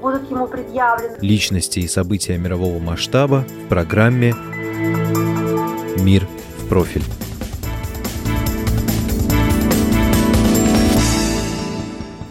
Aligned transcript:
будут 0.00 0.30
ему 0.30 0.46
предъявлены. 0.46 1.16
Личности 1.20 1.80
и 1.80 1.88
события 1.88 2.38
мирового 2.38 2.78
масштаба 2.78 3.44
в 3.64 3.68
программе 3.68 4.34
«Мир 5.98 6.26
в 6.58 6.68
профиль». 6.68 7.02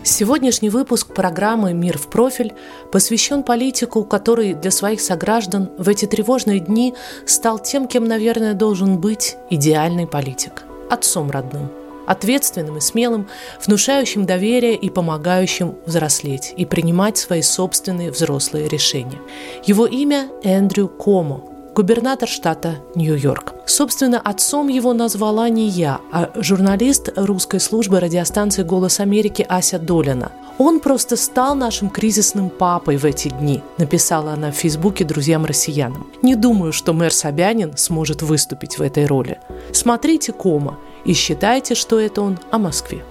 Сегодняшний 0.03 0.69
выпуск 0.69 1.13
программы 1.13 1.73
«Мир 1.73 1.97
в 1.97 2.09
профиль» 2.09 2.53
посвящен 2.91 3.43
политику, 3.43 4.05
который 4.05 4.53
для 4.53 4.71
своих 4.71 5.01
сограждан 5.01 5.71
в 5.77 5.89
эти 5.89 6.05
тревожные 6.05 6.61
дни 6.61 6.93
стал 7.25 7.59
тем, 7.59 7.87
кем, 7.87 8.05
наверное, 8.05 8.53
должен 8.53 8.97
быть 8.97 9.35
идеальный 9.49 10.07
политик– 10.07 10.63
отцом 10.89 11.31
родным– 11.31 11.69
ответственным 12.05 12.77
и 12.77 12.81
смелым, 12.81 13.27
внушающим 13.65 14.25
доверие 14.25 14.75
и 14.75 14.89
помогающим 14.89 15.75
взрослеть 15.85 16.53
и 16.57 16.65
принимать 16.65 17.17
свои 17.17 17.41
собственные 17.41 18.11
взрослые 18.11 18.67
решения. 18.67 19.19
Его 19.65 19.85
имя 19.85 20.29
Эндрю 20.43 20.87
Комо, 20.87 21.43
губернатор 21.75 22.29
штата 22.29 22.77
Нью-Йорк. 22.95 23.53
Собственно, 23.65 24.19
отцом 24.19 24.69
его 24.69 24.93
назвала 24.93 25.49
не 25.49 25.67
я, 25.67 25.99
а 26.11 26.31
журналист 26.35 27.09
русской 27.17 27.59
службы 27.59 27.99
радиостанции 27.99 28.63
«Голос 28.63 29.01
Америки» 29.01 29.45
Ася 29.47 29.77
Долина. 29.77 30.31
«Он 30.57 30.79
просто 30.79 31.17
стал 31.17 31.53
нашим 31.53 31.89
кризисным 31.89 32.49
папой 32.49 32.95
в 32.95 33.03
эти 33.03 33.27
дни», 33.27 33.61
написала 33.77 34.31
она 34.31 34.51
в 34.51 34.55
Фейсбуке 34.55 35.03
друзьям-россиянам. 35.03 36.07
«Не 36.21 36.35
думаю, 36.35 36.71
что 36.71 36.93
мэр 36.93 37.13
Собянин 37.13 37.75
сможет 37.75 38.21
выступить 38.21 38.77
в 38.77 38.81
этой 38.81 39.05
роли. 39.05 39.39
Смотрите 39.73 40.31
Кома 40.31 40.77
и 41.05 41.13
считайте, 41.13 41.75
что 41.75 41.99
это 41.99 42.21
он 42.21 42.37
о 42.51 42.57
Москве». 42.57 43.03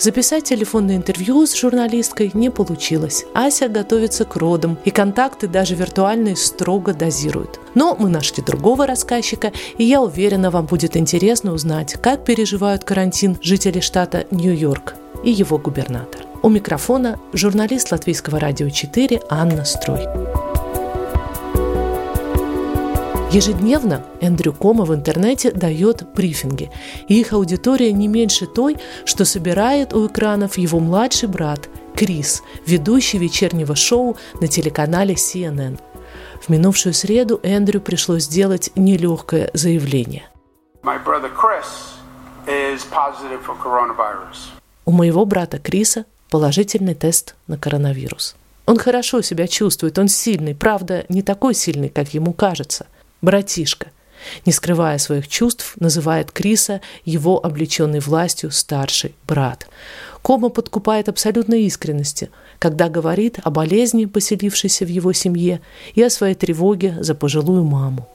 Записать 0.00 0.44
телефонное 0.44 0.96
интервью 0.96 1.44
с 1.44 1.54
журналисткой 1.54 2.30
не 2.32 2.50
получилось. 2.50 3.26
Ася 3.34 3.68
готовится 3.68 4.24
к 4.24 4.34
родам, 4.36 4.78
и 4.86 4.90
контакты 4.90 5.46
даже 5.46 5.74
виртуальные 5.74 6.36
строго 6.36 6.94
дозируют. 6.94 7.60
Но 7.74 7.94
мы 7.98 8.08
нашли 8.08 8.42
другого 8.42 8.86
рассказчика, 8.86 9.52
и 9.76 9.84
я 9.84 10.00
уверена, 10.00 10.50
вам 10.50 10.64
будет 10.64 10.96
интересно 10.96 11.52
узнать, 11.52 11.96
как 12.00 12.24
переживают 12.24 12.82
карантин 12.84 13.36
жители 13.42 13.80
штата 13.80 14.24
Нью-Йорк 14.30 14.94
и 15.22 15.30
его 15.30 15.58
губернатор. 15.58 16.22
У 16.42 16.48
микрофона 16.48 17.20
журналист 17.34 17.92
Латвийского 17.92 18.40
радио 18.40 18.70
4 18.70 19.20
Анна 19.28 19.66
Строй. 19.66 20.06
Ежедневно 23.32 24.04
Эндрю 24.20 24.52
Кома 24.52 24.84
в 24.84 24.92
интернете 24.92 25.52
дает 25.52 26.02
брифинги, 26.16 26.68
и 27.06 27.20
их 27.20 27.32
аудитория 27.32 27.92
не 27.92 28.08
меньше 28.08 28.46
той, 28.46 28.76
что 29.04 29.24
собирает 29.24 29.92
у 29.92 30.08
экранов 30.08 30.58
его 30.58 30.80
младший 30.80 31.28
брат 31.28 31.68
Крис, 31.94 32.42
ведущий 32.66 33.18
вечернего 33.18 33.76
шоу 33.76 34.16
на 34.40 34.48
телеканале 34.48 35.14
CNN. 35.14 35.78
В 36.42 36.48
минувшую 36.48 36.92
среду 36.92 37.38
Эндрю 37.44 37.80
пришлось 37.80 38.24
сделать 38.24 38.72
нелегкое 38.74 39.50
заявление. 39.54 40.28
У 44.84 44.90
моего 44.90 45.24
брата 45.24 45.60
Криса 45.60 46.04
положительный 46.30 46.96
тест 46.96 47.36
на 47.46 47.56
коронавирус. 47.56 48.34
Он 48.66 48.76
хорошо 48.76 49.22
себя 49.22 49.46
чувствует, 49.46 49.98
он 49.98 50.08
сильный, 50.08 50.56
правда, 50.56 51.04
не 51.08 51.22
такой 51.22 51.54
сильный, 51.54 51.90
как 51.90 52.12
ему 52.12 52.32
кажется– 52.32 52.88
братишка, 53.22 53.88
не 54.46 54.52
скрывая 54.52 54.98
своих 54.98 55.28
чувств, 55.28 55.74
называет 55.78 56.30
Криса 56.30 56.80
его 57.04 57.44
облеченный 57.44 58.00
властью 58.00 58.50
старший 58.50 59.14
брат. 59.26 59.66
Кома 60.22 60.50
подкупает 60.50 61.08
абсолютной 61.08 61.62
искренности, 61.62 62.30
когда 62.58 62.88
говорит 62.88 63.38
о 63.42 63.50
болезни, 63.50 64.04
поселившейся 64.04 64.84
в 64.84 64.88
его 64.88 65.12
семье, 65.12 65.60
и 65.94 66.02
о 66.02 66.10
своей 66.10 66.34
тревоге 66.34 66.96
за 67.00 67.14
пожилую 67.14 67.64
маму. 67.64 68.06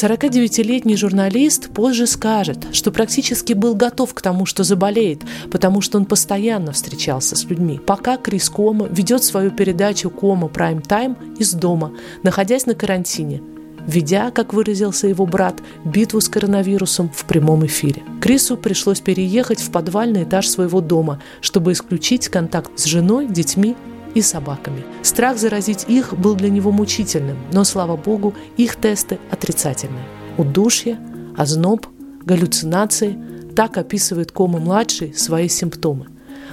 49-летний 0.00 0.96
журналист 0.96 1.70
позже 1.70 2.06
скажет, 2.06 2.68
что 2.72 2.92
практически 2.92 3.52
был 3.52 3.74
готов 3.74 4.14
к 4.14 4.20
тому, 4.20 4.46
что 4.46 4.62
заболеет, 4.62 5.22
потому 5.50 5.80
что 5.80 5.98
он 5.98 6.04
постоянно 6.04 6.70
встречался 6.70 7.34
с 7.34 7.44
людьми. 7.46 7.80
Пока 7.84 8.16
Крис 8.16 8.48
Кома 8.48 8.86
ведет 8.86 9.24
свою 9.24 9.50
передачу 9.50 10.08
Кома 10.08 10.46
Prime 10.46 10.86
Time 10.86 11.36
из 11.38 11.52
дома, 11.52 11.94
находясь 12.22 12.66
на 12.66 12.76
карантине, 12.76 13.42
ведя, 13.88 14.30
как 14.30 14.54
выразился 14.54 15.08
его 15.08 15.26
брат, 15.26 15.56
битву 15.84 16.20
с 16.20 16.28
коронавирусом 16.28 17.10
в 17.12 17.24
прямом 17.24 17.66
эфире. 17.66 18.04
Крису 18.20 18.56
пришлось 18.56 19.00
переехать 19.00 19.60
в 19.60 19.72
подвальный 19.72 20.22
этаж 20.22 20.46
своего 20.46 20.80
дома, 20.80 21.20
чтобы 21.40 21.72
исключить 21.72 22.28
контакт 22.28 22.70
с 22.78 22.84
женой, 22.84 23.26
детьми 23.26 23.74
и 24.18 24.22
собаками. 24.22 24.84
Страх 25.02 25.38
заразить 25.38 25.84
их 25.88 26.14
был 26.18 26.34
для 26.34 26.50
него 26.50 26.72
мучительным, 26.72 27.38
но, 27.52 27.64
слава 27.64 27.96
богу, 27.96 28.34
их 28.56 28.76
тесты 28.76 29.18
отрицательные. 29.30 30.04
Удушье, 30.36 30.98
озноб, 31.36 31.86
галлюцинации– 32.24 33.16
так 33.58 33.76
описывает 33.76 34.30
Кома-младший 34.30 35.12
свои 35.14 35.48
симптомы. 35.48 36.06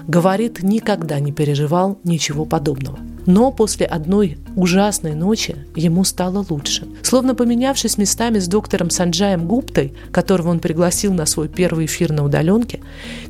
Говорит, 0.08 0.64
никогда 0.64 1.20
не 1.20 1.32
переживал 1.32 2.00
ничего 2.04 2.46
подобного– 2.46 2.98
но 3.26 3.52
после 3.52 3.86
одной 3.86 4.38
ужасной 4.56 5.16
ночи 5.16 5.56
ему 5.76 6.04
стало 6.04 6.46
лучше. 6.50 6.88
Словно 7.04 7.36
поменявшись 7.36 7.98
местами 7.98 8.40
с 8.40 8.48
доктором 8.48 8.90
Санджаем 8.90 9.48
Гуптой, 9.48 9.94
которого 10.12 10.50
он 10.50 10.60
пригласил 10.60 11.14
на 11.14 11.26
свой 11.26 11.48
первый 11.48 11.86
эфир 11.86 12.12
на 12.12 12.24
удаленке, 12.24 12.80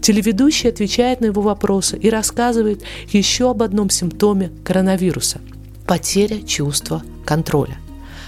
телеведущий 0.01 0.69
отвечает 0.69 1.21
на 1.21 1.25
его 1.25 1.41
вопросы 1.41 1.97
и 1.97 2.09
рассказывает 2.09 2.83
еще 3.11 3.49
об 3.49 3.63
одном 3.63 3.89
симптоме 3.89 4.51
коронавируса– 4.63 5.39
потеря 5.87 6.41
чувства 6.41 7.03
контроля. 7.25 7.77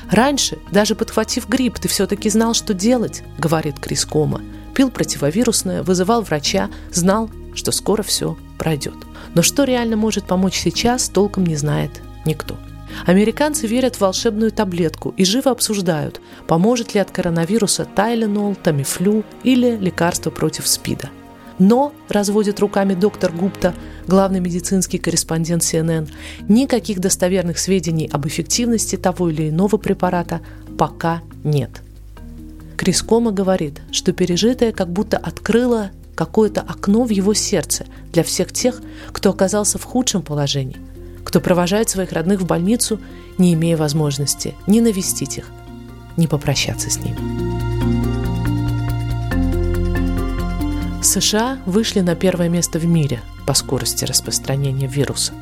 «Раньше, 0.09 0.57
даже 0.71 0.95
подхватив 0.95 1.49
грипп, 1.49 1.79
ты 1.79 1.87
все-таки 1.87 2.29
знал, 2.29 2.53
что 2.53 2.73
делать»,— 2.73 3.23
говорит 3.37 3.79
Крис 3.79 4.05
Кома. 4.05 4.41
Пил 4.73 4.89
противовирусное, 4.89 5.83
вызывал 5.83 6.21
врача, 6.21 6.69
знал, 6.93 7.29
что 7.55 7.71
скоро 7.71 8.03
все 8.03 8.37
пройдет. 8.57 8.95
Но 9.37 9.43
что 9.43 9.65
реально 9.65 9.97
может 9.97 10.25
помочь 10.25 10.57
сейчас, 10.57 11.09
толком 11.09 11.45
не 11.45 11.55
знает 11.55 11.91
никто. 12.25 12.55
Американцы 13.05 13.67
верят 13.67 13.95
в 13.95 14.01
волшебную 14.01 14.51
таблетку 14.51 15.13
и 15.15 15.25
живо 15.25 15.51
обсуждают, 15.51 16.19
поможет 16.47 16.95
ли 16.95 16.99
от 16.99 17.11
коронавируса 17.11 17.85
Тайленол, 17.85 18.55
Тамифлю 18.55 19.23
или 19.43 19.77
лекарство 19.77 20.31
против 20.31 20.67
СПИДа. 20.67 21.11
Но, 21.59 21.93
разводит 22.09 22.59
руками 22.59 22.95
доктор 22.95 23.31
Гупта, 23.31 23.75
главный 24.07 24.39
медицинский 24.39 24.97
корреспондент 24.97 25.61
CNN, 25.61 26.09
никаких 26.49 26.99
достоверных 26.99 27.59
сведений 27.59 28.09
об 28.11 28.25
эффективности 28.25 28.95
того 28.95 29.29
или 29.29 29.49
иного 29.49 29.77
препарата 29.77 30.41
пока 30.79 31.21
нет. 31.43 31.83
Крис 32.75 33.03
Кома 33.03 33.31
говорит, 33.31 33.81
что 33.91 34.13
пережитое 34.13 34.71
как 34.71 34.91
будто 34.91 35.17
открыло 35.17 35.91
какое-то 36.17 36.61
окно 36.61 37.03
в 37.03 37.11
его 37.11 37.33
сердце 37.35 37.85
для 38.11 38.23
всех 38.23 38.51
тех, 38.51 38.81
кто 39.13 39.29
оказался 39.29 39.77
в 39.77 39.83
худшем 39.83 40.23
положении, 40.23 40.77
кто 41.23 41.39
провожает 41.39 41.89
своих 41.89 42.11
родных 42.11 42.41
в 42.41 42.47
больницу, 42.47 42.99
не 43.37 43.53
имея 43.53 43.77
возможности 43.77 44.55
ни 44.65 44.79
навестить 44.79 45.37
их, 45.37 45.45
ни 46.17 46.25
попрощаться 46.25 46.89
с 46.89 46.97
ними. 46.97 47.17
США 51.03 51.59
вышли 51.67 51.99
на 51.99 52.15
первое 52.15 52.49
место 52.49 52.79
в 52.79 52.85
мире 52.85 53.21
по 53.45 53.53
скорости 53.53 54.03
распространения 54.03 54.87
вируса. 54.87 55.33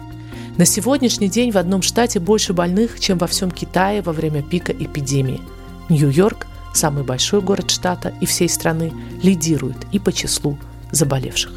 На 0.58 0.66
сегодняшний 0.66 1.30
день 1.30 1.52
в 1.52 1.58
одном 1.58 1.82
штате 1.82 2.20
больше 2.20 2.54
больных, 2.54 3.00
чем 3.00 3.18
во 3.18 3.28
всем 3.28 3.50
Китае 3.50 4.02
во 4.02 4.12
время 4.12 4.44
пика 4.44 4.74
эпидемии. 4.74 5.42
Нью-Йорк 5.90 6.48
самый 6.76 7.04
большой 7.04 7.42
город 7.42 7.72
штата 7.72 8.14
и 8.22 8.26
всей 8.26 8.50
страны, 8.50 8.94
лидирует 9.22 9.78
и 9.92 10.00
по 10.00 10.12
числу 10.12 10.58
заболевших. 10.92 11.52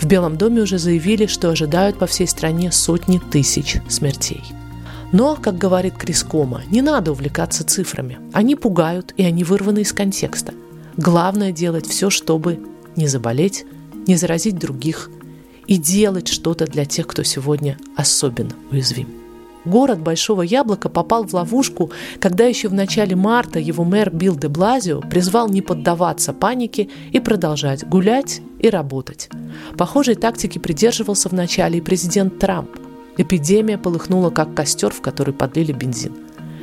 В 0.00 0.06
Белом 0.06 0.36
доме 0.36 0.62
уже 0.62 0.78
заявили, 0.78 1.26
что 1.26 1.50
ожидают 1.50 1.98
по 1.98 2.06
всей 2.06 2.26
стране 2.26 2.72
сотни 2.72 3.18
тысяч 3.18 3.80
смертей. 3.88 4.42
Но, 5.12 5.36
как 5.36 5.56
говорит 5.58 5.94
Крис 5.94 6.24
Кома, 6.24 6.62
не 6.70 6.82
надо 6.82 7.12
увлекаться 7.12 7.64
цифрами. 7.64 8.18
Они 8.32 8.56
пугают, 8.56 9.14
и 9.16 9.22
они 9.22 9.44
вырваны 9.44 9.80
из 9.82 9.92
контекста. 9.92 10.52
Главное 10.96 11.52
делать 11.52 11.86
все, 11.86 12.10
чтобы 12.10 12.58
не 12.96 13.06
заболеть, 13.06 13.64
не 14.06 14.16
заразить 14.16 14.58
других 14.58 15.10
и 15.66 15.76
делать 15.76 16.28
что-то 16.28 16.66
для 16.66 16.84
тех, 16.84 17.06
кто 17.06 17.22
сегодня 17.22 17.78
особенно 17.96 18.54
уязвим. 18.70 19.23
Город 19.64 20.00
Большого 20.00 20.42
Яблока 20.42 20.88
попал 20.88 21.24
в 21.24 21.32
ловушку, 21.32 21.90
когда 22.20 22.44
еще 22.44 22.68
в 22.68 22.74
начале 22.74 23.16
марта 23.16 23.58
его 23.58 23.84
мэр 23.84 24.10
Билл 24.10 24.36
де 24.36 24.48
Блазио 24.48 25.00
призвал 25.00 25.48
не 25.48 25.62
поддаваться 25.62 26.32
панике 26.32 26.88
и 27.12 27.20
продолжать 27.20 27.86
гулять 27.86 28.42
и 28.58 28.68
работать. 28.68 29.30
Похожей 29.78 30.16
тактики 30.16 30.58
придерживался 30.58 31.28
вначале 31.28 31.78
и 31.78 31.82
президент 31.82 32.38
Трамп. 32.38 32.70
Эпидемия 33.16 33.78
полыхнула 33.78 34.30
как 34.30 34.54
костер, 34.54 34.90
в 34.90 35.00
который 35.00 35.32
подлили 35.32 35.72
бензин. 35.72 36.12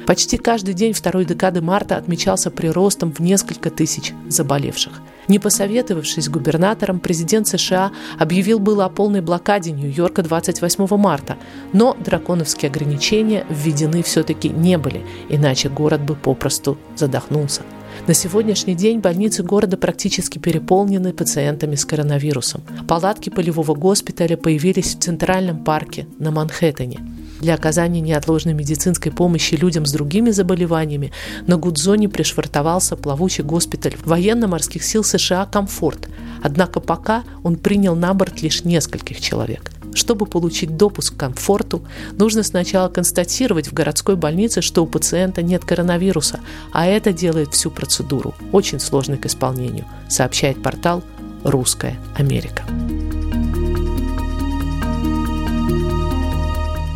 Почти 0.05 0.37
каждый 0.37 0.73
день 0.73 0.93
второй 0.93 1.25
декады 1.25 1.61
марта 1.61 1.95
отмечался 1.95 2.51
приростом 2.51 3.13
в 3.13 3.19
несколько 3.19 3.69
тысяч 3.69 4.13
заболевших. 4.27 5.01
Не 5.27 5.39
посоветовавшись 5.39 6.25
с 6.25 6.29
губернатором, 6.29 6.99
президент 6.99 7.47
США 7.47 7.91
объявил 8.17 8.59
было 8.59 8.85
о 8.85 8.89
полной 8.89 9.21
блокаде 9.21 9.71
Нью-Йорка 9.71 10.23
28 10.23 10.97
марта, 10.97 11.37
но 11.73 11.95
драконовские 11.99 12.69
ограничения 12.69 13.45
введены 13.49 14.03
все-таки 14.03 14.49
не 14.49 14.77
были, 14.77 15.05
иначе 15.29 15.69
город 15.69 16.01
бы 16.01 16.15
попросту 16.15 16.77
задохнулся. 16.95 17.61
На 18.07 18.15
сегодняшний 18.15 18.73
день 18.73 18.99
больницы 18.99 19.43
города 19.43 19.77
практически 19.77 20.39
переполнены 20.39 21.13
пациентами 21.13 21.75
с 21.75 21.85
коронавирусом. 21.85 22.63
Палатки 22.87 23.29
полевого 23.29 23.75
госпиталя 23.75 24.37
появились 24.37 24.95
в 24.95 24.99
Центральном 24.99 25.63
парке 25.63 26.07
на 26.17 26.31
Манхэттене. 26.31 26.99
Для 27.41 27.53
оказания 27.53 28.01
неотложной 28.01 28.53
медицинской 28.53 29.11
помощи 29.11 29.53
людям 29.53 29.85
с 29.85 29.91
другими 29.91 30.31
заболеваниями 30.31 31.11
на 31.45 31.57
Гудзоне 31.57 32.09
пришвартовался 32.09 32.95
плавучий 32.95 33.43
госпиталь 33.43 33.95
военно-морских 34.03 34.83
сил 34.83 35.03
США 35.03 35.45
«Комфорт». 35.45 36.09
Однако 36.41 36.79
пока 36.79 37.23
он 37.43 37.55
принял 37.55 37.95
на 37.95 38.15
борт 38.15 38.41
лишь 38.41 38.63
нескольких 38.63 39.21
человек. 39.21 39.70
Чтобы 39.93 40.25
получить 40.25 40.77
допуск 40.77 41.15
к 41.15 41.19
комфорту, 41.19 41.83
нужно 42.17 42.43
сначала 42.43 42.87
констатировать 42.87 43.67
в 43.67 43.73
городской 43.73 44.15
больнице, 44.15 44.61
что 44.61 44.83
у 44.83 44.87
пациента 44.87 45.41
нет 45.41 45.65
коронавируса, 45.65 46.39
а 46.71 46.87
это 46.87 47.11
делает 47.11 47.53
всю 47.53 47.71
процедуру 47.71 48.33
очень 48.51 48.79
сложной 48.79 49.17
к 49.17 49.25
исполнению, 49.25 49.85
сообщает 50.09 50.61
портал 50.61 51.03
«Русская 51.43 51.97
Америка». 52.15 52.63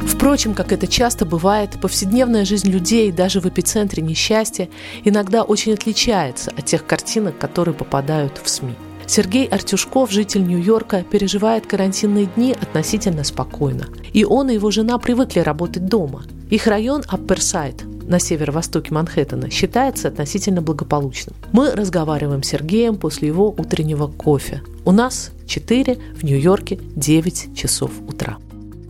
Впрочем, 0.07 0.56
как 0.56 0.71
это 0.71 0.88
часто 0.88 1.24
бывает, 1.24 1.71
повседневная 1.80 2.45
жизнь 2.45 2.71
людей 2.71 3.12
даже 3.12 3.42
в 3.42 3.45
эпицентре 3.45 4.01
несчастья 4.01 4.69
иногда 5.03 5.44
очень 5.44 5.74
отличается 5.74 6.51
от 6.57 6.65
тех 6.65 6.86
картинок, 6.88 7.38
которые 7.38 7.75
попадают 7.75 8.39
в 8.44 8.50
СМИ. 8.50 8.74
Сергей 9.07 9.48
Артюшков, 9.48 10.12
житель 10.12 10.44
Нью-Йорка, 10.44 11.04
переживает 11.04 11.68
карантинные 11.68 12.25
дни 12.25 12.54
относительно 12.54 13.24
спокойно. 13.24 13.86
И 14.13 14.25
он 14.25 14.50
и 14.50 14.56
его 14.56 14.72
жена 14.72 14.98
привыкли 14.98 15.40
работать 15.40 15.88
дома. 15.88 16.24
Их 16.50 16.68
район 16.68 17.04
Апперсайд 17.07 17.84
на 18.07 18.19
северо-востоке 18.19 18.94
Манхэттена 18.94 19.50
считается 19.50 20.07
относительно 20.07 20.62
благополучным. 20.62 21.36
Мы 21.54 21.72
разговариваем 21.72 22.44
с 22.44 22.48
Сергеем 22.48 22.98
после 22.98 23.28
его 23.28 23.50
утреннего 23.50 24.07
кофе. 24.07 24.62
У 24.86 24.92
нас 24.92 25.31
4, 25.48 25.96
в 26.16 26.24
Нью-Йорке 26.24 26.78
9 26.96 27.57
часов 27.57 27.92
утра. 28.07 28.38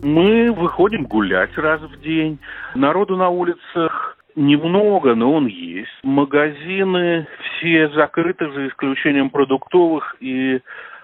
Мы 0.03 0.51
выходим 0.51 1.05
гулять 1.05 1.57
раз 1.57 1.81
в 1.81 2.01
день. 2.01 2.37
Народу 2.75 3.15
на 3.15 3.29
улицах 3.29 4.14
немного, 4.35 5.15
но 5.15 5.33
он 5.33 5.47
есть. 5.47 5.91
Магазины 6.03 7.27
все 7.39 7.89
закрыты, 7.89 8.51
за 8.51 8.67
исключением 8.67 9.29
продуктовых 9.29 10.15
и 10.19 10.59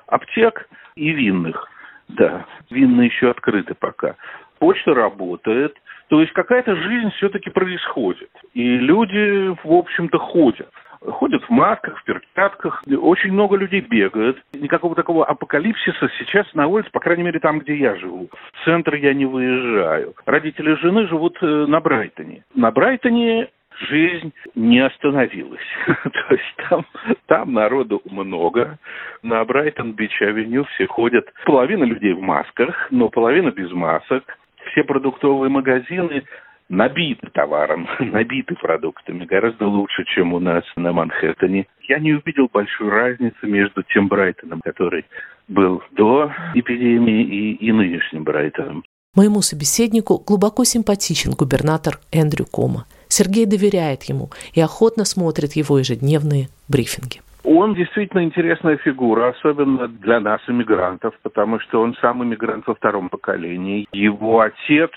аптек, 0.07 0.68
и 0.95 1.12
винных. 1.12 1.68
Да, 2.10 2.45
винные 2.69 3.07
еще 3.07 3.30
открыты 3.30 3.74
пока. 3.74 4.16
Почта 4.60 4.94
работает. 4.94 5.75
То 6.10 6.19
есть 6.19 6.33
какая-то 6.33 6.75
жизнь 6.75 7.10
все-таки 7.16 7.50
происходит. 7.50 8.30
И 8.54 8.78
люди, 8.78 9.56
в 9.63 9.72
общем-то, 9.72 10.18
ходят 10.18 10.69
ходят 11.06 11.44
в 11.44 11.50
масках, 11.50 11.98
в 12.00 12.03
перчатках. 12.03 12.83
Очень 13.01 13.33
много 13.33 13.57
людей 13.57 13.81
бегают. 13.81 14.42
Никакого 14.53 14.95
такого 14.95 15.25
апокалипсиса 15.25 16.09
сейчас 16.19 16.53
на 16.53 16.68
улице, 16.68 16.89
по 16.92 17.00
крайней 17.00 17.24
мере, 17.24 17.39
там, 17.39 17.59
где 17.59 17.75
я 17.75 17.95
живу. 17.95 18.30
В 18.31 18.65
центр 18.65 18.95
я 18.95 19.13
не 19.13 19.25
выезжаю. 19.25 20.13
Родители 20.25 20.75
жены 20.75 21.07
живут 21.07 21.38
э, 21.42 21.45
на 21.45 21.80
Брайтоне. 21.80 22.44
На 22.53 22.71
Брайтоне 22.71 23.50
жизнь 23.89 24.33
не 24.56 24.80
остановилась. 24.80 25.62
То 25.86 26.33
есть 26.36 26.56
там, 26.69 26.86
там 27.27 27.53
народу 27.53 28.01
много. 28.06 28.77
На 29.24 29.44
Брайтон-Бич-Авеню 29.44 30.65
все 30.75 30.88
ходят. 30.88 31.25
Половина 31.45 31.83
людей 31.83 32.13
в 32.13 32.21
масках, 32.21 32.88
но 32.92 33.09
половина 33.09 33.51
без 33.51 33.71
масок. 33.71 34.38
Все 34.71 34.83
продуктовые 34.83 35.50
магазины 35.50 36.24
набиты 36.72 37.28
товаром, 37.34 37.88
набиты 38.00 38.56
продуктами, 38.56 39.26
гораздо 39.26 39.68
лучше, 39.68 40.04
чем 40.06 40.34
у 40.34 40.40
нас 40.40 40.64
на 40.76 40.92
Манхэттене. 40.92 41.68
Я 41.88 42.00
не 42.00 42.14
увидел 42.14 42.50
большой 42.52 42.90
разницы 42.90 43.46
между 43.46 43.84
тем 43.84 44.08
Брайтоном, 44.08 44.62
который 44.64 45.06
был 45.48 45.84
до 45.92 46.32
эпидемии, 46.56 47.24
и, 47.24 47.54
и 47.56 47.72
нынешним 47.72 48.24
Брайтоном. 48.24 48.84
Моему 49.14 49.42
собеседнику 49.42 50.24
глубоко 50.26 50.64
симпатичен 50.64 51.34
губернатор 51.34 52.00
Эндрю 52.14 52.46
Кома. 52.46 52.86
Сергей 53.10 53.46
доверяет 53.46 54.04
ему 54.04 54.30
и 54.54 54.62
охотно 54.62 55.04
смотрит 55.04 55.52
его 55.54 55.78
ежедневные 55.78 56.48
брифинги. 56.70 57.20
Он 57.44 57.74
действительно 57.74 58.24
интересная 58.24 58.78
фигура, 58.78 59.30
особенно 59.30 59.88
для 59.90 60.22
нас, 60.22 60.40
иммигрантов, 60.48 61.14
потому 61.24 61.60
что 61.60 61.82
он 61.82 61.96
сам 62.00 62.24
иммигрант 62.24 62.68
во 62.68 62.76
втором 62.76 63.10
поколении. 63.10 63.88
Его 63.92 64.40
отец 64.40 64.92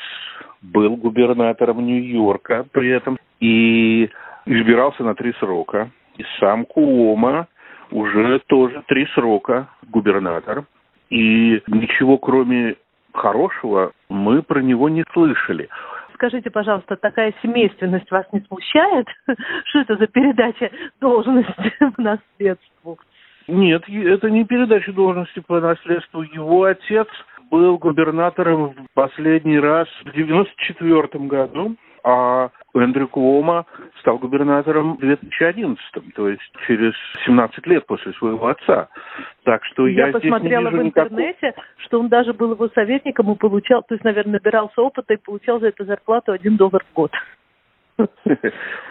был 0.73 0.97
губернатором 0.97 1.85
Нью-Йорка 1.85 2.67
при 2.73 2.91
этом 2.91 3.19
и 3.41 4.11
избирался 4.47 5.05
на 5.05 5.15
три 5.15 5.33
срока. 5.35 5.91
И 6.17 6.25
сам 6.39 6.65
Куома 6.65 7.49
уже 7.91 8.41
тоже 8.47 8.83
три 8.87 9.07
срока 9.15 9.69
губернатор. 9.91 10.65
И 11.11 11.63
ничего 11.67 12.19
кроме 12.19 12.77
хорошего 13.13 13.93
мы 14.09 14.43
про 14.43 14.61
него 14.61 14.89
не 14.89 15.05
слышали. 15.13 15.69
Скажите, 16.15 16.51
пожалуйста, 16.51 16.97
такая 16.97 17.35
семейственность 17.43 18.11
вас 18.11 18.25
не 18.33 18.41
смущает? 18.41 19.07
Что 19.67 19.81
это 19.81 19.97
за 19.97 20.07
передача 20.07 20.71
должности 21.01 21.73
в 21.81 21.99
наследству? 21.99 22.99
Нет, 23.47 23.85
это 23.89 24.31
не 24.31 24.45
передача 24.45 24.93
должности 24.93 25.41
по 25.41 25.61
наследству. 25.61 26.23
Его 26.23 26.65
отец 26.65 27.09
был 27.51 27.79
губернатором 27.79 28.71
в 28.71 28.87
последний 28.95 29.59
раз 29.59 29.89
в 30.05 30.13
94 30.13 31.25
году, 31.27 31.77
а 32.05 32.51
Эндрю 32.75 33.09
Куома 33.09 33.65
стал 34.01 34.19
губернатором 34.19 34.97
в 34.97 35.01
2011, 35.01 35.79
то 36.15 36.29
есть 36.29 36.43
через 36.67 36.93
17 37.25 37.67
лет 37.67 37.87
после 37.87 38.13
своего 38.15 38.49
отца. 38.49 38.89
Так 39.45 39.65
что 39.65 39.87
я, 39.87 40.09
я 40.09 40.13
посмотрела 40.13 40.71
в 40.71 40.83
интернете, 40.83 41.47
никакого... 41.47 41.67
что 41.79 42.01
он 42.01 42.09
даже 42.09 42.35
был 42.35 42.53
его 42.53 42.69
советником 42.69 43.33
и 43.33 43.37
получал, 43.37 43.83
то 43.83 43.95
есть, 43.95 44.05
наверное, 44.05 44.35
набирался 44.35 44.83
опыта 44.83 45.15
и 45.15 45.19
получал 45.19 45.61
за 45.61 45.69
это 45.69 45.85
зарплату 45.85 46.33
1 46.33 46.57
доллар 46.57 46.85
в 46.91 46.95
год. 46.95 47.13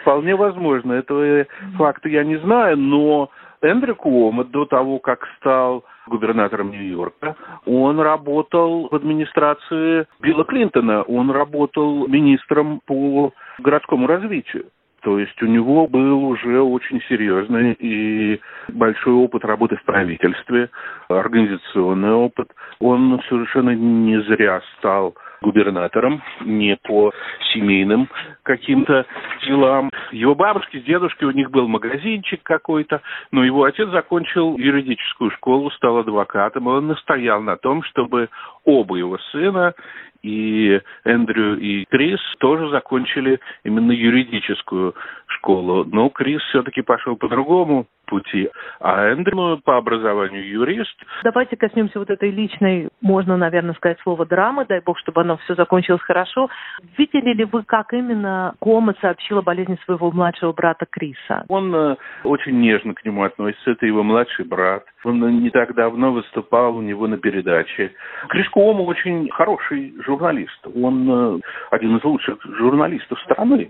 Вполне 0.02 0.34
возможно. 0.34 0.94
Этого 0.94 1.46
факта 1.76 2.08
я 2.08 2.24
не 2.24 2.36
знаю, 2.36 2.78
но 2.78 3.30
Эндрю 3.64 3.96
Куома 3.96 4.44
до 4.44 4.66
того, 4.66 4.98
как 4.98 5.26
стал 5.38 5.84
губернатором 6.06 6.70
Нью-Йорка, 6.70 7.34
он 7.66 7.98
работал 7.98 8.88
в 8.90 8.94
администрации 8.94 10.06
Билла 10.20 10.44
Клинтона, 10.44 11.02
он 11.02 11.30
работал 11.30 12.06
министром 12.06 12.80
по 12.86 13.32
городскому 13.58 14.06
развитию. 14.06 14.66
То 15.04 15.18
есть 15.18 15.40
у 15.42 15.46
него 15.46 15.86
был 15.86 16.24
уже 16.24 16.62
очень 16.62 17.00
серьезный 17.08 17.76
и 17.78 18.40
большой 18.68 19.12
опыт 19.12 19.44
работы 19.44 19.76
в 19.76 19.82
правительстве, 19.84 20.70
организационный 21.08 22.12
опыт. 22.12 22.50
Он 22.80 23.20
совершенно 23.28 23.74
не 23.74 24.18
зря 24.22 24.62
стал 24.78 25.14
губернатором, 25.44 26.22
не 26.40 26.76
по 26.76 27.12
семейным 27.52 28.08
каким-то 28.42 29.04
делам. 29.46 29.90
Его 30.10 30.34
бабушки, 30.34 30.80
дедушки, 30.80 31.24
у 31.24 31.30
них 31.30 31.50
был 31.50 31.68
магазинчик 31.68 32.42
какой-то, 32.42 33.02
но 33.30 33.44
его 33.44 33.64
отец 33.64 33.88
закончил 33.90 34.56
юридическую 34.56 35.30
школу, 35.32 35.70
стал 35.72 35.98
адвокатом, 35.98 36.68
и 36.68 36.72
он 36.72 36.86
настоял 36.88 37.42
на 37.42 37.56
том, 37.56 37.82
чтобы 37.82 38.28
оба 38.64 38.96
его 38.96 39.18
сына 39.32 39.74
и 40.22 40.80
Эндрю 41.04 41.58
и 41.60 41.84
Крис 41.90 42.18
тоже 42.38 42.70
закончили 42.70 43.40
именно 43.62 43.92
юридическую 43.92 44.94
школу. 45.26 45.84
Но 45.84 46.08
Крис 46.08 46.40
все-таки 46.44 46.80
пошел 46.80 47.16
по 47.16 47.28
другому 47.28 47.86
пути. 48.14 48.48
А 48.78 49.08
Эндрю 49.08 49.60
по 49.64 49.76
образованию 49.76 50.48
юрист. 50.48 50.96
Давайте 51.24 51.56
коснемся 51.56 51.98
вот 51.98 52.10
этой 52.10 52.30
личной, 52.30 52.88
можно, 53.00 53.36
наверное, 53.36 53.74
сказать 53.74 53.98
слово 54.02 54.24
драмы, 54.24 54.64
дай 54.66 54.80
бог, 54.80 54.96
чтобы 55.00 55.22
оно 55.22 55.36
все 55.38 55.56
закончилось 55.56 56.00
хорошо. 56.02 56.48
Видели 56.96 57.34
ли 57.34 57.44
вы, 57.44 57.64
как 57.64 57.92
именно 57.92 58.54
Кома 58.60 58.94
сообщила 59.00 59.40
о 59.40 59.42
болезни 59.42 59.76
своего 59.84 60.12
младшего 60.12 60.52
брата 60.52 60.86
Криса? 60.88 61.44
Он 61.48 61.74
э, 61.74 61.96
очень 62.22 62.60
нежно 62.60 62.94
к 62.94 63.04
нему 63.04 63.24
относится, 63.24 63.72
это 63.72 63.84
его 63.84 64.04
младший 64.04 64.44
брат. 64.44 64.84
Он 65.02 65.42
не 65.42 65.50
так 65.50 65.74
давно 65.74 66.12
выступал 66.12 66.76
у 66.76 66.82
него 66.82 67.08
на 67.08 67.18
передаче. 67.18 67.92
Крис 68.28 68.48
Кома 68.50 68.82
очень 68.82 69.28
хороший 69.30 69.92
журналист. 70.06 70.66
Он 70.72 71.10
э, 71.10 71.40
один 71.72 71.96
из 71.96 72.04
лучших 72.04 72.38
журналистов 72.58 73.18
страны 73.22 73.68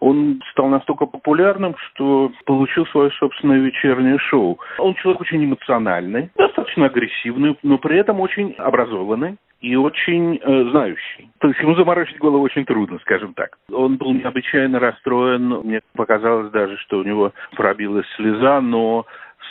он 0.00 0.40
стал 0.52 0.68
настолько 0.68 1.06
популярным, 1.06 1.74
что 1.78 2.32
получил 2.46 2.86
свое 2.86 3.10
собственное 3.12 3.58
вечернее 3.58 4.18
шоу. 4.18 4.58
Он 4.78 4.94
человек 4.94 5.20
очень 5.20 5.44
эмоциональный, 5.44 6.30
достаточно 6.36 6.86
агрессивный, 6.86 7.58
но 7.62 7.78
при 7.78 7.98
этом 7.98 8.20
очень 8.20 8.52
образованный 8.58 9.36
и 9.60 9.74
очень 9.74 10.36
э, 10.36 10.70
знающий. 10.70 11.30
То 11.38 11.48
есть 11.48 11.60
ему 11.60 11.74
заморочить 11.74 12.18
голову 12.18 12.42
очень 12.44 12.64
трудно, 12.64 12.98
скажем 13.00 13.34
так. 13.34 13.58
Он 13.72 13.96
был 13.96 14.12
необычайно 14.12 14.78
расстроен. 14.78 15.48
Мне 15.64 15.80
показалось 15.94 16.50
даже, 16.52 16.76
что 16.78 16.98
у 16.98 17.02
него 17.02 17.32
пробилась 17.56 18.06
слеза, 18.16 18.60
но 18.60 19.04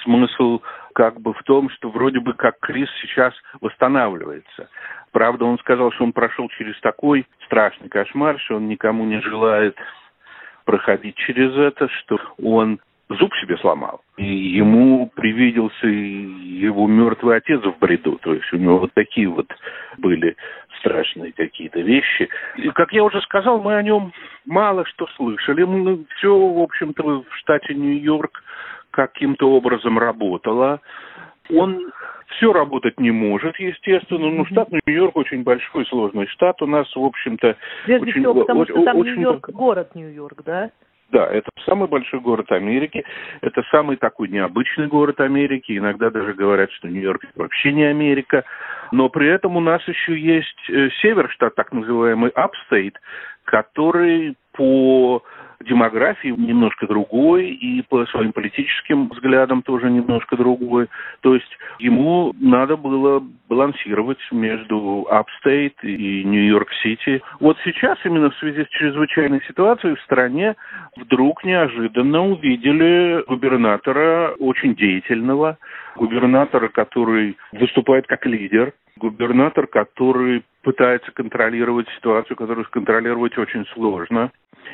смысл 0.04 0.62
как 0.94 1.20
бы 1.20 1.34
в 1.34 1.44
том, 1.44 1.70
что 1.72 1.90
вроде 1.90 2.20
бы 2.20 2.34
как 2.34 2.60
Крис 2.60 2.90
сейчас 3.02 3.34
восстанавливается. 3.62 4.70
Правда, 5.12 5.46
он 5.46 5.60
сказал, 5.60 5.92
что 5.92 6.04
он 6.04 6.14
прошел 6.14 6.48
через 6.58 6.80
такой 6.80 7.26
страшный 7.46 7.90
кошмар, 7.90 8.40
что 8.40 8.56
он 8.56 8.68
никому 8.68 9.06
не 9.06 9.20
желает 9.22 9.76
проходить 10.68 11.16
через 11.16 11.56
это, 11.58 11.88
что 11.88 12.20
он 12.44 12.80
зуб 13.10 13.34
себе 13.38 13.58
сломал. 13.58 14.02
И 14.18 14.26
ему 14.26 15.10
привиделся 15.16 15.88
его 15.88 16.88
мертвый 16.88 17.38
отец 17.38 17.62
в 17.62 17.80
бреду. 17.80 18.20
То 18.22 18.34
есть 18.34 18.52
у 18.52 18.58
него 18.58 18.80
вот 18.80 18.92
такие 18.94 19.30
вот 19.30 19.48
были 19.98 20.36
страшные 20.80 21.32
какие-то 21.32 21.80
вещи. 21.80 22.28
И, 22.58 22.68
как 22.70 22.92
я 22.92 23.06
уже 23.06 23.22
сказал, 23.22 23.62
мы 23.62 23.76
о 23.76 23.82
нем 23.82 24.12
мало 24.46 24.86
что 24.86 25.08
слышали. 25.16 25.64
Мы, 25.64 26.06
все, 26.18 26.38
в 26.38 26.60
общем-то, 26.60 27.24
в 27.24 27.36
штате 27.38 27.74
Нью-Йорк 27.74 28.44
каким-то 28.92 29.50
образом 29.50 29.98
работало. 29.98 30.82
Он 31.54 31.92
все 32.36 32.52
работать 32.52 33.00
не 33.00 33.12
может, 33.12 33.58
естественно. 33.58 34.30
Ну, 34.30 34.46
штат 34.46 34.70
Нью-Йорк 34.72 35.16
очень 35.16 35.44
большой, 35.44 35.86
сложный 35.86 36.28
штат. 36.28 36.62
У 36.62 36.68
нас, 36.68 36.94
в 36.96 37.04
общем-то... 37.04 37.56
Прежде 37.86 38.10
очень, 38.10 38.22
всего, 38.22 38.34
потому 38.34 38.66
что 38.66 38.84
там 38.84 38.98
очень... 38.98 39.14
Нью-Йорк, 39.14 39.50
город 39.50 39.96
Нью-Йорк, 39.96 40.44
да? 40.46 40.72
Да, 41.10 41.26
это 41.28 41.50
самый 41.66 41.88
большой 41.88 42.20
город 42.20 42.52
Америки, 42.52 43.06
это 43.40 43.64
самый 43.72 43.96
такой 43.96 44.28
необычный 44.28 44.88
город 44.88 45.22
Америки, 45.22 45.78
иногда 45.78 46.10
даже 46.10 46.34
говорят, 46.34 46.70
что 46.74 46.90
Нью-Йорк 46.90 47.22
вообще 47.36 47.72
не 47.72 47.84
Америка, 47.84 48.44
но 48.92 49.08
при 49.08 49.30
этом 49.30 49.56
у 49.56 49.62
нас 49.62 49.82
еще 49.88 50.20
есть 50.20 50.70
э, 50.70 50.90
север 51.02 51.30
штат, 51.32 51.56
так 51.56 51.72
называемый 51.72 52.32
Upstate, 52.32 52.96
который 53.46 54.36
по 54.52 55.24
демографии 55.68 56.30
немножко 56.30 56.88
другой 56.88 57.50
и 57.50 57.82
по 57.84 58.06
своим 58.08 58.34
политическим 58.34 59.10
взглядам 59.10 59.62
тоже 59.62 59.90
немножко 59.90 60.36
другой. 60.36 60.88
То 61.22 61.36
есть 61.36 61.58
ему 61.80 62.34
надо 62.40 62.78
было 62.78 63.24
балансировать 63.50 64.20
между 64.32 65.08
upstate 65.10 65.76
и 65.84 66.24
Нью-Йорк-Сити. 66.24 67.22
Вот 67.40 67.58
сейчас 67.64 67.98
именно 68.04 68.30
в 68.30 68.38
связи 68.38 68.64
с 68.64 68.70
чрезвычайной 68.70 69.42
ситуацией 69.48 69.96
в 69.96 70.02
стране 70.02 70.56
вдруг 70.96 71.44
неожиданно 71.44 72.26
увидели 72.26 73.24
губернатора 73.28 74.34
очень 74.40 74.76
деятельного, 74.76 75.58
губернатора, 75.96 76.70
который 76.70 77.38
выступает 77.52 78.08
как 78.08 78.26
лидер, 78.26 78.74
губернатор, 78.98 79.68
который 79.68 80.44
пытается 80.64 81.12
контролировать 81.12 81.88
ситуацию, 81.96 82.36
которую 82.36 82.66
контролировать 82.70 83.38
очень 83.38 83.66
сложно. 83.74 84.32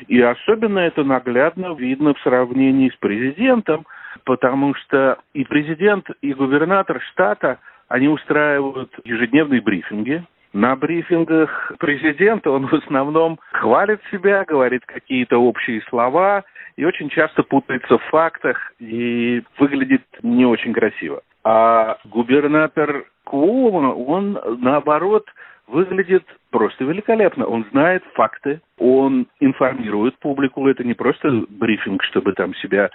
И 0.08 0.20
особенно 0.20 0.80
это 0.80 1.04
наглядно 1.04 1.74
видно 1.74 2.14
в 2.14 2.20
сравнении 2.20 2.90
с 2.90 2.96
президентом, 2.96 3.86
потому 4.24 4.74
что 4.74 5.18
и 5.32 5.44
президент, 5.44 6.08
и 6.20 6.32
губернатор 6.32 7.00
штата, 7.12 7.58
они 7.88 8.08
устраивают 8.08 8.92
ежедневные 9.04 9.60
брифинги. 9.60 10.24
На 10.52 10.76
брифингах 10.76 11.72
президента 11.78 12.50
он 12.50 12.66
в 12.66 12.74
основном 12.74 13.38
хвалит 13.52 14.00
себя, 14.10 14.44
говорит 14.44 14.84
какие-то 14.86 15.38
общие 15.38 15.82
слова 15.88 16.44
и 16.76 16.84
очень 16.84 17.08
часто 17.08 17.42
путается 17.42 17.98
в 17.98 18.04
фактах 18.04 18.72
и 18.78 19.42
выглядит 19.58 20.02
не 20.22 20.46
очень 20.46 20.72
красиво. 20.72 21.22
А 21.42 21.98
губернатор 22.04 23.04
Куома, 23.24 23.94
он 23.94 24.38
наоборот 24.60 25.26
выглядит 25.66 26.24
просто 26.54 26.84
великолепно. 26.84 27.46
Он 27.46 27.66
знает 27.72 28.04
факты, 28.14 28.60
он 28.78 29.26
информирует 29.40 30.16
публику. 30.20 30.68
Это 30.68 30.84
не 30.84 30.94
просто 30.94 31.44
брифинг, 31.48 32.00
чтобы 32.04 32.32
там 32.32 32.54
себя 32.54 32.90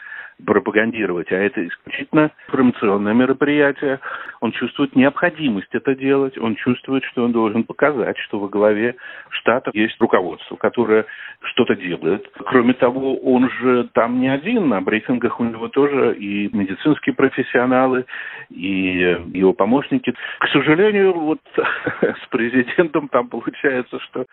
пропагандировать, 0.46 1.32
а 1.32 1.36
это 1.36 1.68
исключительно 1.68 2.32
информационное 2.48 3.14
мероприятие. 3.14 4.00
Он 4.40 4.52
чувствует 4.54 4.96
необходимость 4.96 5.68
это 5.74 5.96
делать, 5.96 6.38
он 6.38 6.56
чувствует, 6.56 7.04
что 7.06 7.26
он 7.26 7.32
должен 7.32 7.64
показать, 7.64 8.18
что 8.20 8.40
во 8.40 8.48
главе 8.48 8.96
штата 9.30 9.72
есть 9.74 10.00
руководство, 10.00 10.56
которое 10.56 11.06
что-то 11.42 11.76
делает. 11.76 12.26
Кроме 12.46 12.74
того, 12.74 13.18
он 13.18 13.50
же 13.50 13.90
там 13.94 14.20
не 14.20 14.30
один, 14.30 14.70
на 14.70 14.82
брифингах 14.82 15.40
у 15.40 15.44
него 15.44 15.68
тоже 15.68 16.16
и 16.16 16.50
медицинские 16.56 17.16
профессионалы, 17.16 18.06
и 18.50 19.18
его 19.34 19.54
помощники. 19.54 20.14
К 20.40 20.48
сожалению, 20.48 21.14
вот 21.14 21.40
с 22.02 22.28
президентом 22.30 23.10
там 23.10 23.28
получается, 23.50 24.00
что 24.00 24.26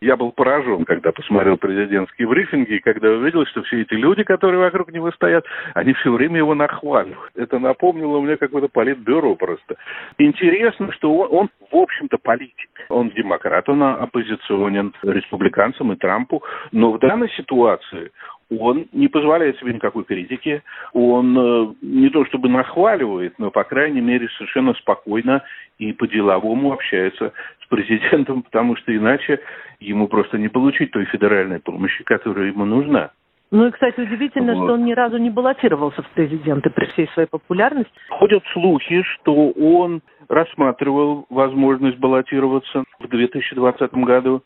я 0.00 0.16
был 0.16 0.32
поражен, 0.32 0.84
когда 0.84 1.12
посмотрел 1.12 1.56
президентские 1.56 2.28
брифинги, 2.28 2.74
и 2.74 2.80
когда 2.80 3.10
увидел, 3.10 3.44
что 3.46 3.62
все 3.62 3.82
эти 3.82 3.94
люди, 3.94 4.22
которые 4.22 4.60
вокруг 4.60 4.92
него 4.92 5.10
стоят, 5.12 5.44
они 5.74 5.92
все 5.94 6.12
время 6.12 6.38
его 6.38 6.54
нахваливают. 6.54 7.32
Это 7.34 7.58
напомнило 7.58 8.20
мне 8.20 8.36
какое-то 8.36 8.68
политбюро 8.68 9.34
просто. 9.34 9.76
Интересно, 10.18 10.92
что 10.92 11.14
он, 11.14 11.28
он 11.30 11.48
в 11.70 11.76
общем-то, 11.76 12.18
политик. 12.18 12.70
Он 12.88 13.10
демократ, 13.10 13.68
он 13.68 13.82
оппозиционен 13.82 14.94
республиканцам 15.02 15.92
и 15.92 15.96
Трампу, 15.96 16.42
но 16.72 16.92
в 16.92 16.98
данной 16.98 17.30
ситуации 17.30 18.10
он 18.50 18.86
не 18.92 19.08
позволяет 19.08 19.58
себе 19.58 19.74
никакой 19.74 20.04
критики, 20.04 20.62
он 20.94 21.38
э, 21.38 21.74
не 21.82 22.08
то 22.08 22.24
чтобы 22.24 22.48
нахваливает, 22.48 23.38
но, 23.38 23.50
по 23.50 23.64
крайней 23.64 24.00
мере, 24.00 24.28
совершенно 24.38 24.72
спокойно 24.74 25.42
и 25.78 25.92
по-деловому 25.92 26.72
общается 26.72 27.32
с 27.62 27.66
президентом, 27.68 28.42
потому 28.42 28.76
что 28.76 28.94
иначе 28.94 29.40
ему 29.80 30.08
просто 30.08 30.38
не 30.38 30.48
получить 30.48 30.90
той 30.90 31.04
федеральной 31.06 31.60
помощи, 31.60 32.04
которая 32.04 32.48
ему 32.48 32.64
нужна. 32.64 33.10
Ну 33.50 33.66
и, 33.66 33.70
кстати, 33.70 33.98
удивительно, 34.00 34.54
вот. 34.54 34.66
что 34.66 34.74
он 34.74 34.84
ни 34.84 34.92
разу 34.92 35.16
не 35.16 35.30
баллотировался 35.30 36.02
в 36.02 36.10
президенты 36.10 36.68
при 36.68 36.84
всей 36.86 37.08
своей 37.14 37.28
популярности. 37.28 37.90
Ходят 38.10 38.42
слухи, 38.52 39.02
что 39.02 39.50
он 39.50 40.02
рассматривал 40.28 41.24
возможность 41.30 41.96
баллотироваться 41.98 42.84
в 43.00 43.08
2020 43.08 43.94
году, 43.94 44.42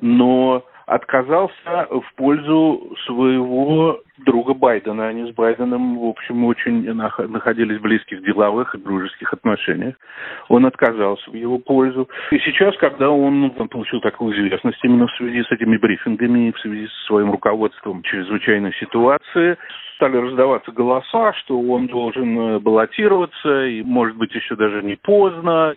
но 0.00 0.64
отказался 0.86 1.88
в 1.90 2.14
пользу 2.16 2.94
своего 3.06 4.00
друга 4.18 4.54
Байдена. 4.54 5.08
Они 5.08 5.30
с 5.30 5.34
Байденом, 5.34 5.98
в 5.98 6.04
общем, 6.06 6.44
очень 6.44 6.92
находились 6.92 7.78
в 7.78 7.82
близких 7.82 8.22
деловых 8.22 8.74
и 8.74 8.78
дружеских 8.78 9.32
отношениях. 9.32 9.96
Он 10.48 10.66
отказался 10.66 11.30
в 11.30 11.34
его 11.34 11.58
пользу. 11.58 12.08
И 12.30 12.38
сейчас, 12.38 12.76
когда 12.76 13.10
он, 13.10 13.52
он 13.58 13.68
получил 13.68 14.00
такую 14.00 14.36
известность 14.36 14.78
именно 14.82 15.06
в 15.06 15.16
связи 15.16 15.42
с 15.42 15.50
этими 15.50 15.76
брифингами, 15.76 16.52
в 16.52 16.60
связи 16.60 16.86
со 16.86 17.06
своим 17.06 17.30
руководством 17.30 18.02
чрезвычайной 18.02 18.72
ситуации, 18.74 19.56
стали 19.96 20.16
раздаваться 20.16 20.70
голоса, 20.72 21.32
что 21.34 21.58
он 21.58 21.86
должен 21.86 22.58
баллотироваться, 22.60 23.66
и, 23.66 23.82
может 23.82 24.16
быть, 24.16 24.34
еще 24.34 24.54
даже 24.56 24.82
не 24.82 24.96
поздно 24.96 25.74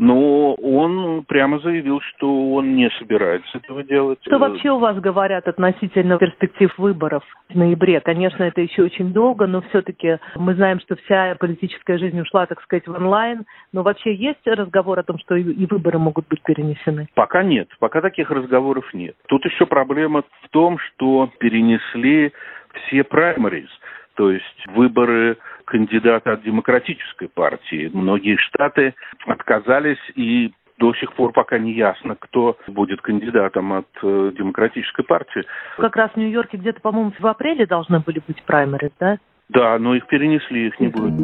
но 0.00 0.54
он 0.54 1.24
прямо 1.24 1.58
заявил, 1.58 2.00
что 2.00 2.54
он 2.54 2.74
не 2.74 2.88
собирается 2.98 3.58
этого 3.58 3.82
делать. 3.84 4.18
Что 4.22 4.38
вообще 4.38 4.70
у 4.70 4.78
вас 4.78 4.98
говорят 4.98 5.46
относительно 5.46 6.16
перспектив 6.16 6.72
выборов 6.78 7.22
в 7.50 7.54
ноябре? 7.54 8.00
Конечно, 8.00 8.42
это 8.44 8.62
еще 8.62 8.84
очень 8.84 9.12
долго, 9.12 9.46
но 9.46 9.60
все-таки 9.60 10.16
мы 10.36 10.54
знаем, 10.54 10.80
что 10.80 10.96
вся 10.96 11.36
политическая 11.38 11.98
жизнь 11.98 12.18
ушла, 12.18 12.46
так 12.46 12.62
сказать, 12.62 12.88
в 12.88 12.94
онлайн. 12.94 13.44
Но 13.74 13.82
вообще 13.82 14.14
есть 14.14 14.40
разговор 14.46 14.98
о 14.98 15.02
том, 15.02 15.18
что 15.18 15.36
и 15.36 15.66
выборы 15.66 15.98
могут 15.98 16.26
быть 16.28 16.40
перенесены? 16.44 17.06
Пока 17.14 17.42
нет, 17.42 17.68
пока 17.78 18.00
таких 18.00 18.30
разговоров 18.30 18.94
нет. 18.94 19.16
Тут 19.28 19.44
еще 19.44 19.66
проблема 19.66 20.22
в 20.44 20.48
том, 20.48 20.78
что 20.78 21.28
перенесли 21.38 22.32
все 22.72 23.04
праймерис, 23.04 23.68
то 24.14 24.30
есть 24.30 24.66
выборы 24.68 25.36
кандидата 25.70 26.32
от 26.32 26.42
демократической 26.42 27.28
партии. 27.28 27.90
Многие 27.94 28.36
штаты 28.36 28.94
отказались 29.26 30.02
и 30.16 30.52
до 30.78 30.92
сих 30.94 31.12
пор 31.12 31.32
пока 31.32 31.58
не 31.58 31.72
ясно, 31.74 32.16
кто 32.18 32.56
будет 32.66 33.00
кандидатом 33.02 33.72
от 33.72 33.88
э, 34.02 34.32
демократической 34.36 35.04
партии. 35.04 35.44
Как 35.76 35.94
раз 35.94 36.10
в 36.12 36.16
Нью-Йорке 36.16 36.56
где-то, 36.56 36.80
по-моему, 36.80 37.12
в 37.18 37.26
апреле 37.26 37.66
должны 37.66 38.00
были 38.00 38.20
быть 38.26 38.42
праймеры, 38.42 38.90
да? 38.98 39.18
Да, 39.48 39.78
но 39.78 39.94
их 39.94 40.06
перенесли, 40.06 40.68
их 40.68 40.80
не 40.80 40.88
будет. 40.88 41.14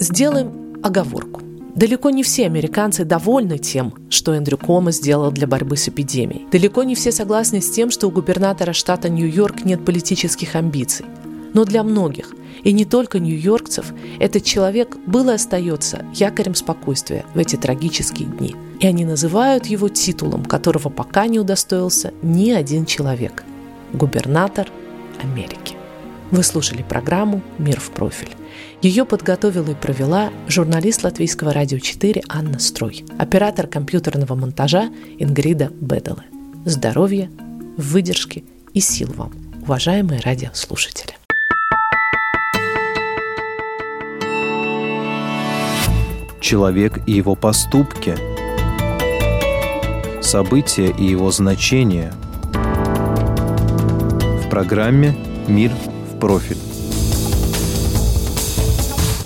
Сделаем 0.00 0.50
оговорку. 0.84 1.45
Далеко 1.76 2.08
не 2.08 2.22
все 2.22 2.46
американцы 2.46 3.04
довольны 3.04 3.58
тем, 3.58 3.92
что 4.08 4.32
Эндрю 4.32 4.56
Кома 4.56 4.92
сделал 4.92 5.30
для 5.30 5.46
борьбы 5.46 5.76
с 5.76 5.90
эпидемией. 5.90 6.46
Далеко 6.50 6.84
не 6.84 6.94
все 6.94 7.12
согласны 7.12 7.60
с 7.60 7.70
тем, 7.70 7.90
что 7.90 8.06
у 8.06 8.10
губернатора 8.10 8.72
штата 8.72 9.10
Нью-Йорк 9.10 9.66
нет 9.66 9.84
политических 9.84 10.54
амбиций. 10.54 11.04
Но 11.52 11.66
для 11.66 11.82
многих, 11.82 12.34
и 12.64 12.72
не 12.72 12.86
только 12.86 13.18
нью-йоркцев, 13.18 13.92
этот 14.18 14.42
человек 14.44 14.96
был 15.06 15.28
и 15.28 15.34
остается 15.34 16.04
якорем 16.14 16.54
спокойствия 16.54 17.26
в 17.34 17.38
эти 17.38 17.56
трагические 17.56 18.28
дни. 18.28 18.56
И 18.80 18.86
они 18.86 19.04
называют 19.04 19.66
его 19.66 19.90
титулом, 19.90 20.46
которого 20.46 20.88
пока 20.88 21.26
не 21.26 21.38
удостоился 21.38 22.14
ни 22.22 22.52
один 22.52 22.86
человек– 22.86 23.44
губернатор 23.92 24.70
Америки. 25.22 25.76
Вы 26.30 26.42
слушали 26.42 26.82
программу 26.82 27.42
«Мир 27.58 27.78
в 27.80 27.90
профиль». 27.90 28.34
Ее 28.82 29.06
подготовила 29.06 29.70
и 29.70 29.74
провела 29.74 30.30
журналист 30.48 31.02
Латвийского 31.02 31.52
радио 31.52 31.78
4 31.78 32.22
Анна 32.28 32.58
Строй, 32.58 33.04
оператор 33.18 33.66
компьютерного 33.66 34.34
монтажа 34.34 34.90
Ингрида 35.18 35.70
Беделе. 35.80 36.24
Здоровья, 36.66 37.30
выдержки 37.78 38.44
и 38.74 38.80
сил 38.80 39.12
вам, 39.14 39.32
уважаемые 39.62 40.20
радиослушатели. 40.20 41.14
Человек 46.42 47.00
и 47.06 47.12
его 47.12 47.34
поступки, 47.34 48.14
события 50.22 50.90
и 50.90 51.04
его 51.04 51.30
значения 51.30 52.12
в 54.44 54.50
программе 54.50 55.16
«Мир 55.48 55.72
в 55.72 56.18
профиль» 56.20 56.65